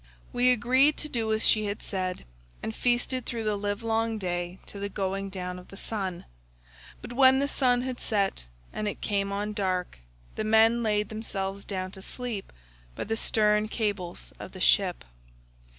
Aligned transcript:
"We 0.33 0.49
agreed 0.49 0.97
to 0.97 1.09
do 1.09 1.31
as 1.31 1.45
she 1.45 1.65
had 1.65 1.83
said, 1.83 2.25
and 2.63 2.73
feasted 2.73 3.27
through 3.27 3.43
the 3.43 3.55
livelong 3.55 4.17
day 4.17 4.57
to 4.65 4.79
the 4.79 4.89
going 4.89 5.29
down 5.29 5.59
of 5.59 5.67
the 5.67 5.77
sun, 5.77 6.25
but 7.03 7.13
when 7.13 7.37
the 7.37 7.47
sun 7.47 7.83
had 7.83 7.99
set 7.99 8.45
and 8.73 8.87
it 8.87 8.99
came 9.01 9.31
on 9.31 9.53
dark, 9.53 9.99
the 10.33 10.43
men 10.43 10.81
laid 10.81 11.09
themselves 11.09 11.65
down 11.65 11.91
to 11.91 12.01
sleep 12.01 12.51
by 12.95 13.03
the 13.03 13.15
stern 13.15 13.67
cables 13.67 14.33
of 14.39 14.53
the 14.53 14.59
ship. 14.59 15.05